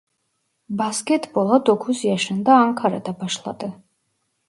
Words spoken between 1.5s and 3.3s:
dokuz yaşında Ankara'da